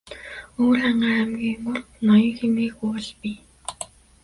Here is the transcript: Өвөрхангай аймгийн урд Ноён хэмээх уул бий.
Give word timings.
Өвөрхангай 0.59 1.13
аймгийн 1.21 1.61
урд 1.71 1.85
Ноён 2.05 2.31
хэмээх 2.37 2.75
уул 2.85 3.07
бий. 3.21 3.37